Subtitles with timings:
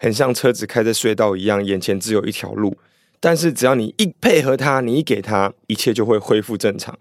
[0.00, 2.78] 很像车子开在隧道一样，眼前只有一条路。
[3.18, 6.96] 但是只要你一配合他，你一给他，一切就会恢复正常。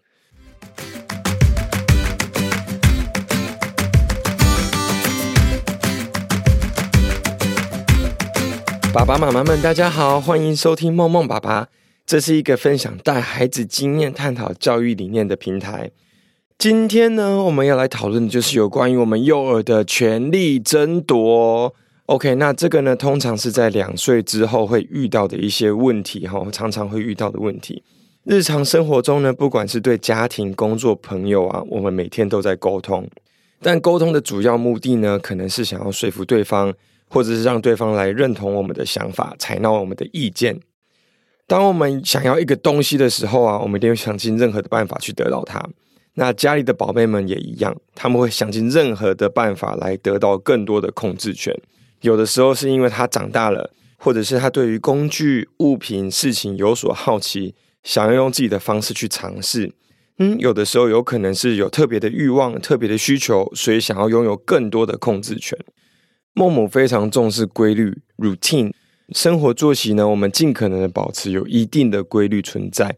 [8.92, 11.68] 爸爸妈妈们，大家好，欢迎收听梦梦爸爸。
[12.04, 15.92] 这是一个分享带孩子经验、探讨教育理念的平台。
[16.58, 21.76] 今天呢，我们要来讨论的就是有关于我们幼儿的权力争夺。
[22.08, 27.84] OK，那这个呢，通常是在两岁之后会遇到的一些问题，哈，常常会遇到的问题。
[28.24, 33.08] 日常生活中呢，不管是对家庭、工作、朋友啊，我们每天都在沟通，
[33.62, 36.74] 但沟通的主要目的呢，可能是想要说服对方。
[37.10, 40.60] 或者是让对方来认同我们的想法，采纳我们的意见。
[41.48, 45.66] 当我们想要一个东西的时候啊，我们一定会想尽任何的办法去得到它。
[46.16, 51.58] 那家里的宝贝们也一样，他们会想尽任何的办法来得到更多的控制权。
[52.02, 59.74] 有的时候是因为他长大了，或者是他对于工具、物品、事情有所好奇，想要用自己的方式去尝试。
[60.20, 65.58] 嗯，有的时候有可能是有特别的欲望、特别的需求，所以想要拥有更多的控制权。
[66.34, 68.72] 孟母非常重视规律 （routine）
[69.14, 72.98] 生活作息呢，我们尽可能的保持有一定的规律存在。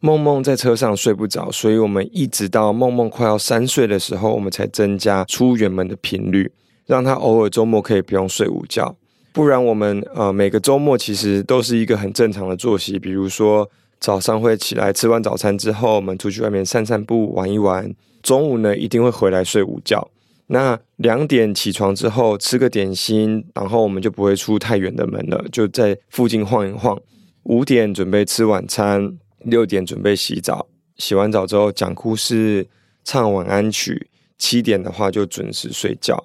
[0.00, 6.50] 梦梦在车上睡不着，所以我们一直到梦梦快要三岁的时候，我们才增加出远门的频率，
[6.92, 8.94] 让他偶尔周末可以不用睡午觉。
[9.32, 13.66] 不然我们呃每个周末其实都是一个很正常的作息，比如说
[13.98, 17.90] 早上会起来吃完早餐之后，我们出去外面散散步、玩一玩，
[18.22, 20.06] 中午呢一定会回来睡午觉。
[20.48, 27.00] 那两点起床之后吃个点心，然后我们就不会出太远的门了，就在附近晃一晃。
[27.44, 30.66] 五点准备吃晚餐，六点准备洗澡，
[30.98, 32.68] 洗完澡之后讲故事、
[33.02, 34.08] 唱晚安曲。
[34.36, 36.22] 七点的话就准时睡觉。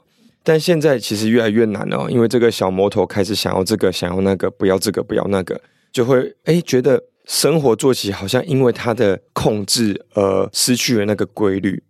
[0.48, 5.60] 但现在其实越来越难了，因为这个小魔头开始想要这个，想要那个，不要这个，不要那个，
[5.92, 11.84] 就会诶觉得生活作息好像因为他的控制而失去了那个规律。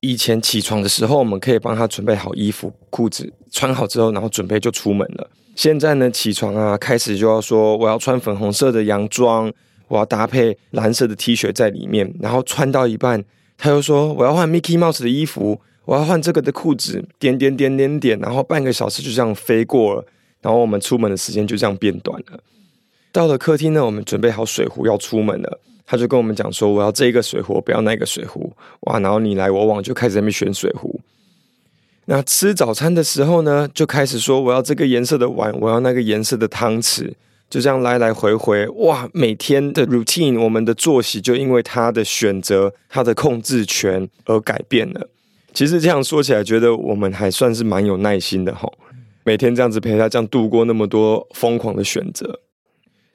[0.00, 5.30] 以前起床的时候，我们可以帮他准备好衣服、裤子，穿好之后，然后准备就出门了。
[5.56, 9.50] 现在呢，起床啊，开始就要说我要穿粉红色的洋装，
[9.88, 13.24] 我要搭配蓝色的 T 恤在里面，然后穿到一半，
[13.56, 20.04] 他又说我要换 Mickey Mouse 的衣服，我要换这个的裤子，点点点点点，然后半个小时就这样飞过了，
[20.40, 22.40] 然后我们出门的时间就这样变短了。
[23.10, 25.60] 到了客厅呢，我们准备好水壶要出门了。
[25.84, 28.50] 他就跟我们讲说：“我要这个水壶，不要那个水壶。”
[28.88, 30.98] 哇，然后你来我往，就开始在那边选水壶。
[32.06, 37.12] 那吃早餐的时候呢，就开始说：“我要这个颜色的碗，我要那个颜色的汤匙。”
[37.50, 45.10] 就这样来来回回，哇，每天的 routine，我们的作息就因为他的选择、他的控制权而改变了。
[45.54, 48.72] 其实这样说起来，觉得我们还算是蛮有耐心的吼，
[49.24, 52.40] 每天这样子陪他，这样度过那么多疯狂的选择。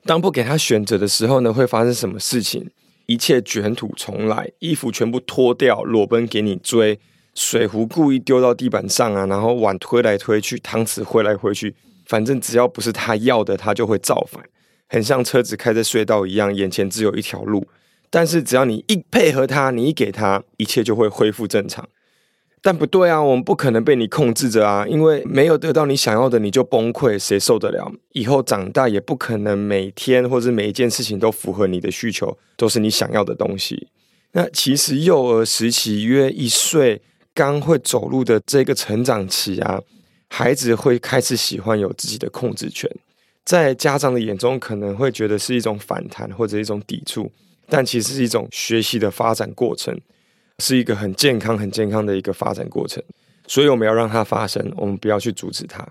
[0.05, 2.69] 当不给他选择的时候呢，会发生什么事情？
[3.07, 6.99] 一切卷土重来，衣服全部脱掉，裸奔给你追，
[7.33, 11.73] 水壶故意丢到地板上啊，然后碗推来推去，汤匙挥来挥去，
[12.05, 14.43] 反正只要不是他要的，他就会造反，
[14.87, 17.67] 很像车子开在隧道一样，眼前只有一条路。
[18.09, 21.87] 但是只要你一配合他，你一给他，一切就会恢复正常。
[22.67, 24.85] 但不对啊，我们不可能被你控制着啊！
[24.85, 27.89] 因为没有得到你想要的，你就崩溃，谁受得了？
[28.11, 33.87] 以后长大也不可能每天或者每一件事情都符合你的需求，都是你想要的东西。
[34.33, 37.01] 那其实幼儿时期约一岁，
[37.33, 39.79] 刚会走路的这个成长期啊，
[40.27, 42.91] 孩子会开始喜欢有自己的控制权，
[43.45, 47.31] 在家长的眼中可能会觉得是一种反弹或者一种抵触，
[47.69, 49.97] 但其实是一种学习的发展过程。
[50.59, 53.03] 是一个很健康、很健康的一个发展过程，
[53.45, 55.87] 所以我们要让它发生，我们不要去阻止它。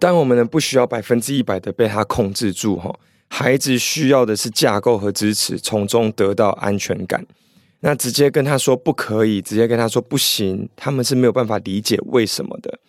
[0.00, 2.92] 但我们呢，不需要百分之一百的被它控制住哈。
[3.28, 7.24] 孩子需要的是架构和支持，从中得到安全感。
[7.80, 12.80] 那直接跟他说不可以，直接跟他说不行，他们是没有办法理解为什么的。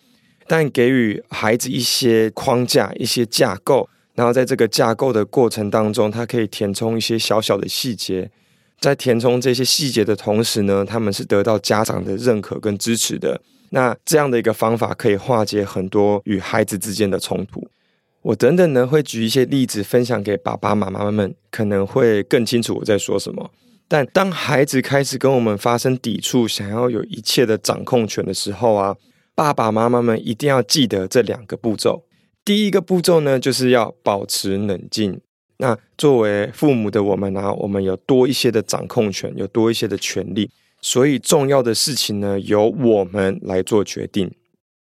[0.48, 8.28] 但给予孩子一些框架、一些架构，然后在这个架构的过程当中，他可以填充一些小小的细节。
[8.82, 13.40] 在填充这些细节的同时呢，他们是得到家长的认可跟支持的。
[13.70, 17.66] 那这样的一个方法可以化解很多与孩子之间的冲突。
[18.22, 23.52] 我等等呢会举一些例子分享给爸爸妈妈们，可能会更清楚我在说什么。
[23.86, 28.96] 但当孩子开始跟我们发生抵触，想要有一切的掌控权的时候啊，
[29.36, 32.02] 爸爸妈妈们一定要记得这两个步骤。
[32.44, 35.20] 第一个步骤呢，就是要保持冷静。
[35.62, 40.50] 那作为父母的我们呢、我们有多一些的掌控权，有多一些的权利，
[40.80, 44.28] 所以重要的事情呢，由我们来做决定。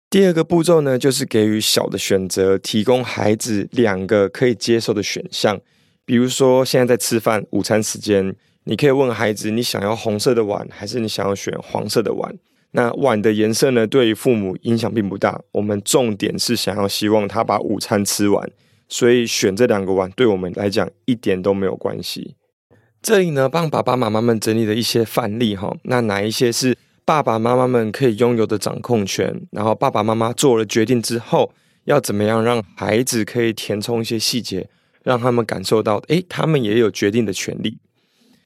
[0.10, 5.60] 第二个步骤呢，就是给予小的选择，提供孩子两个可以接受的选项。
[6.06, 8.34] 比如说，现在在吃饭，午餐时间，
[8.64, 12.34] 你可以问孩子：你想要红色的碗，还是你想要选黄色的碗？
[12.72, 15.42] 那碗的颜色呢，对于父母影响并不大。
[15.52, 18.50] 我们重点是想要希望他把午餐吃完，
[18.88, 22.36] 所以选这两个碗对我们来讲一点都没有关系。
[23.02, 25.76] 这里呢，帮爸爸妈妈们整理了一些范例哈。
[25.84, 29.46] 那哪一些是爸爸妈妈们可以拥有的掌控权？
[29.52, 31.52] 然后爸爸妈妈做了决定之后，
[31.84, 34.70] 要怎么样让孩子可以填充一些细节，
[35.04, 37.78] 让他们感受到，诶，他们也有决定的权利。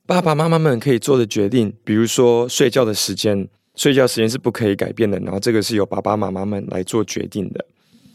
[0.07, 7.63] 爸爸妈妈们可以做的决定，比如说睡觉的时间，睡觉时间是不可以改变的，然后这个是由爸爸妈妈们来做决定的。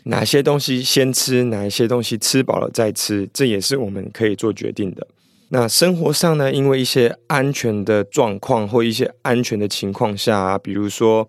[0.04, 5.06] 哪些东西先吃，哪一些东西吃饱了再吃，这也是我们可以做决定的。
[5.50, 11.28] 那生活上呢，因为一些安全的状况或一些安全的情况下啊，比如说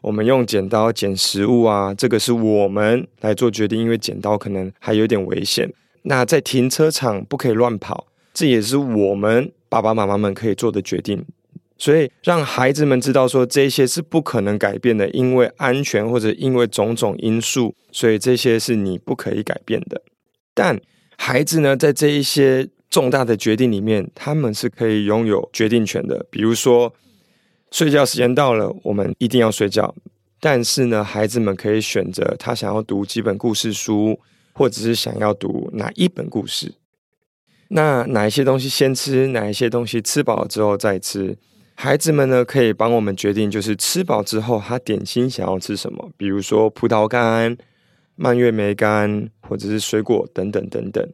[0.00, 5.68] 我们用剪刀剪食物啊，这个是我们来做决定，因为剪刀可能还有点危险。
[6.02, 11.24] 那在停车场不可以乱跑，这也是我们爸爸妈妈们可以做的决定。
[11.76, 20.00] 所以让孩子们知道说，这些是不可能改变的，因为安全或者因为种种因素，所以这些是你不可以改变的。
[20.54, 20.80] 但
[21.16, 26.24] 孩子呢，在这一些重大的决定里面，他们是可以拥有决定权的。
[26.30, 26.94] 比如说，
[27.72, 29.94] 睡觉时间到了，我们一定要睡觉。
[30.38, 34.20] 但是呢，孩子们可以选择他想要读几本故事书，
[34.52, 36.74] 或者是想要读哪一本故事。
[37.68, 41.36] 那哪一些东西先吃，哪一些东西吃饱了之后再吃，
[41.74, 46.10] 孩子们呢，可以帮我们决定，就是吃饱之后他点心想要吃什么。
[46.16, 47.56] 比如说葡萄干、
[48.16, 51.06] 蔓越莓干，或者是水果等等等等。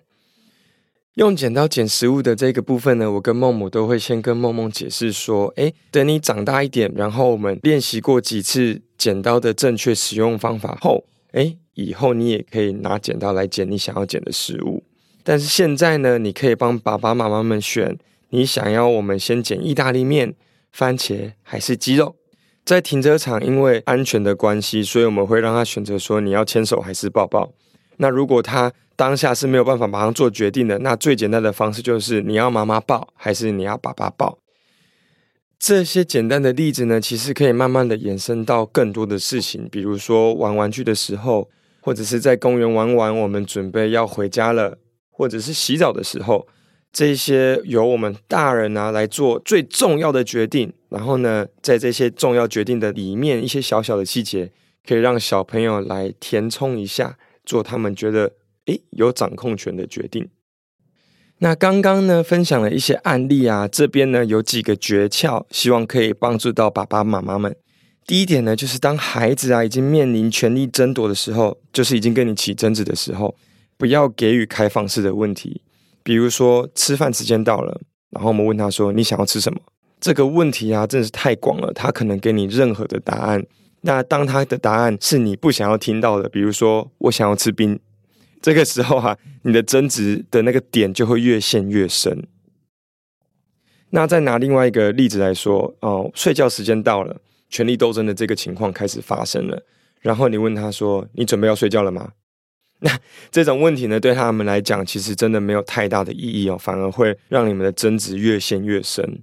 [1.14, 14.84] 用剪刀剪食物的这个部分呢，我跟梦母都会先跟梦梦解释说：诶，等你长大一点，然后我们练习过几次剪刀的正确使用方法后，诶，以后你也可以拿剪刀来剪你想要剪的食物。
[15.24, 17.98] 但是现在呢，你可以帮爸爸妈妈们选，
[18.30, 20.34] 你想要我们先剪意大利面、
[20.72, 22.16] 番茄还是鸡肉？
[22.64, 27.52] 在停车场，因为安全的关系，所以我们会让他选择说你要牵手还是抱抱。
[27.96, 34.38] 那如果他当下是没有办法马上做决定的，那最简单的方式就是你要妈妈抱还是你要爸爸抱。
[35.58, 41.50] 这些简单的例子呢，其实可以慢慢的延伸到更多的事情，比如说玩玩具的时候，
[41.80, 44.78] 或者是在公园玩完，我们准备要回家了，
[45.10, 46.46] 或者是洗澡的时候，
[46.92, 50.72] 这些由我们大人啊来做最重要的决定。
[50.88, 54.50] 然后呢，在这些重要决定的里面，一些小小的细节，
[54.86, 58.32] 可以让小朋友来填充一下，做他们觉得。
[58.66, 60.28] 诶，有掌控权的决定。
[61.38, 67.56] 那刚刚呢，分享了一些案例啊，这边呢有几个诀窍，希望可以帮助到爸爸妈妈们。
[68.06, 73.34] 第一点呢，就是当孩子啊已经面临权力争夺的时候，就是已经跟你起争执的时候，
[73.78, 75.62] 不要给予开放式的问题。
[76.02, 77.80] 比如说，吃饭时间到了，
[78.10, 79.60] 然后我们问他说：“你想要吃什么？”
[80.00, 83.44] 这个问题啊，真的是太广了，他可能给你任何的答案。
[83.82, 87.78] 那当他的答案是你不想要听到的，比如说我想要吃冰。
[88.42, 92.26] 这个时候、啊，你的争执的那个点就会越陷越深。
[93.90, 99.62] 那再拿另外一个例子来说，哦，睡觉时间到了，权力斗争的这个情况开始发生了。
[100.00, 102.12] 然后你问他说：“你准备要睡觉了吗？”
[102.82, 102.90] 那
[103.30, 109.20] 这种问题呢，对他们来讲，其实真的没有太大的意义哦，反而会让你们的争执越陷越深。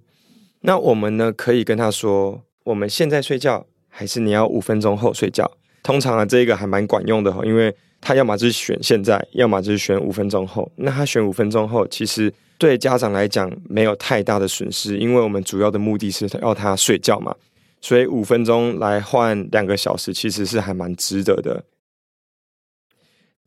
[0.61, 5.51] 那我们呢，可以跟他说：“我们现在睡觉，还是你要五分钟后睡觉？”
[5.83, 7.75] 通常啊，这个还蛮管用的哈，因为。
[7.99, 10.71] 他要么就是选现在，要么就是选五分钟后。
[10.75, 17.35] 那他选五分钟后，其实对家长来讲没有太大的损失，因为我们主要的目的是要他睡觉嘛，
[17.81, 21.61] 所以五分钟来换两个小时，其实是还蛮值得的。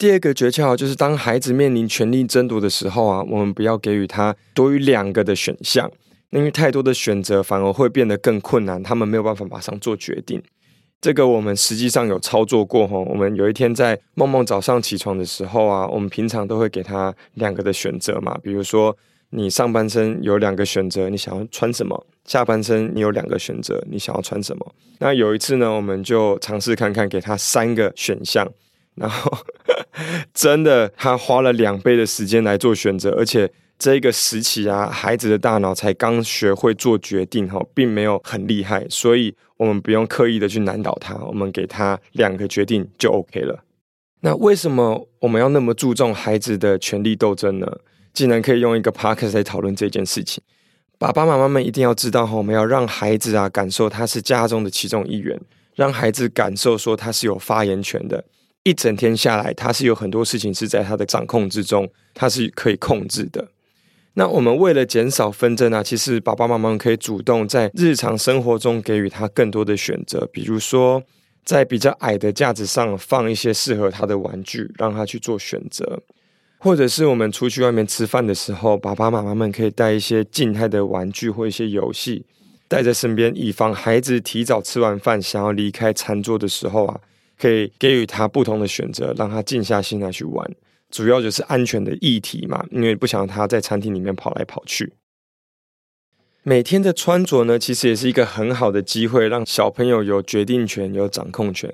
[0.01, 5.91] 第二个诀窍就是，当孩子面临权力争夺的时候啊，我们不要给予他多于两个的选项，
[6.31, 10.43] 因为太多的选择反而会变得更困难，他们没有办法马上做决定。
[11.03, 18.97] 这个我们实际上有操作过哈，我们有一天在梦梦早上起床的时候啊，我们平常都会给他两个的选择嘛，比如说
[19.29, 24.75] 你上半身有两个选择，你想要穿什么；下半身你有两个选择，你想要穿什么。
[25.01, 28.51] 那有一次呢，我们就尝试看看，给他三个选项，
[28.95, 29.31] 然后
[30.35, 33.51] 真的他花了两倍的时间来做选择，而且。
[33.83, 43.65] 这个时期啊，孩子的大脑才刚学会做决定哈，并没有很厉害，所以我们不用刻意的去难倒他，我们给他两个决定就 OK 了。
[44.21, 47.79] 那为什么我们要那么注重孩子的权力斗争呢？
[48.13, 50.45] 竟然可以用一个 podcast 来讨论这件事情。
[50.99, 55.41] 爸爸妈妈们一定要知道哈，我们要让孩子啊感受他是家中的其中一员，
[55.75, 58.23] 让孩子感受说他是有发言权的。
[58.63, 63.49] 一整天下来，他是有很多事情是在他的掌控之中，他是可以控制的。
[64.15, 71.03] 那我们为了减少纷争啊，其实爸爸妈妈可以主动在日常生活中给予他更多的选择，比如说
[71.45, 76.03] 在比较矮的架子上放一些适合他的玩具，让他去做选择；
[76.59, 82.27] 或者是我们出去外面吃饭的时候，爸爸妈妈们可以带一些静态的玩具或一些游戏
[82.69, 87.01] 带在身边，以防孩子提早吃完饭想要离开餐桌的时候啊。
[87.41, 90.51] 可以给予他不同的选择，让他静下心来去玩。
[90.91, 94.93] 主要就是安全的议题嘛，因为不想他在餐厅里面跑来跑去。
[96.43, 101.73] 每天的穿着呢，其实也是一个很好的机会，让小朋友有决定权、有掌控权。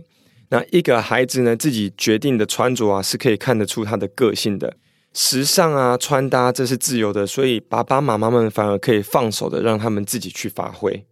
[0.50, 4.76] 那一个孩子呢，自己决定的穿着啊，是可以看得出他的个性的。
[5.12, 11.06] 时尚啊，穿搭这是自由的，所以爸爸妈妈们反而可以放手的，让他们自己去发挥。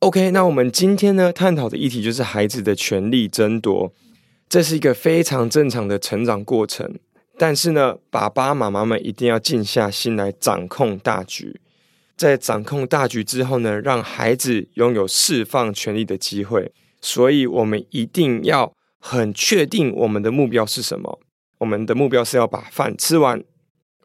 [0.00, 3.92] OK，那我们今天呢，探讨的议题就是孩子的权力争夺，
[4.48, 6.98] 这是一个非常正常的成长过程。
[7.36, 11.60] 但是呢，爸爸妈妈们一定要静下心来掌控大局，
[12.16, 16.72] 在掌控大局之后呢，让孩子拥有释放权力的机会。
[17.02, 21.20] 所以，我们一定要很确定我们的目标是什么。
[21.58, 23.44] 我们的目标是要把饭吃完，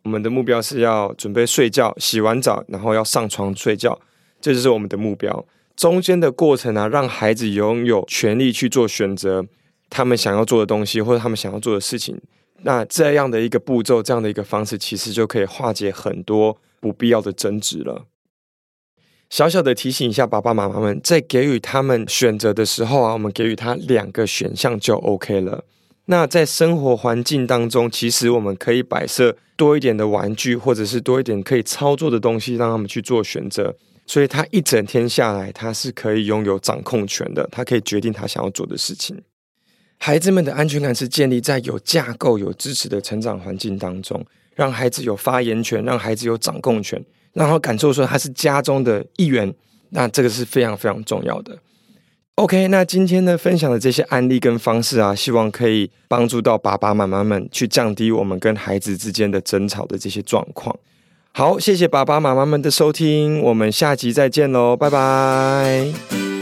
[0.03, 3.97] 我们的目标是要准备睡觉，洗完澡然后要上床睡觉，
[4.41, 5.45] 这就是我们的目标。
[5.75, 9.45] 中间的过程啊，让孩子拥有权利去做选择，
[9.89, 12.19] 他们想要做的东西或者他们想要做的事情。
[12.63, 18.05] 那这样的一个步骤，这样的一个方式，其实就可以化解很多不必要的争执了。
[19.29, 25.65] 小小的提醒一下爸爸妈妈们，在给予他们选择的时候啊，我们给予他两个选项就 OK 了。
[26.05, 33.75] 那在生活环境当中，其实我们可以摆设多一点的玩具，或者是多一点可以操作的东西，让他们去做选择。
[34.05, 39.19] 所以他一整天下来，他是可以拥有掌控权的，他可以决定他想要做的事情。
[39.97, 49.53] 孩子们的安全感是建立在有架构、有支持的成长环境当中，让孩子有发言权，让孩子有掌控权，让他感受说他是家中的一员。
[49.89, 51.57] 那这个是非常非常重要的。
[52.35, 60.77] OK，那今天呢，分享的这些案例跟方式啊，希望可以帮助到爸爸妈妈们去降低我们跟孩子之间的争吵的这些状况。
[61.37, 66.34] 好，谢谢爸爸妈妈们的收听，我们下集再见喽，拜拜。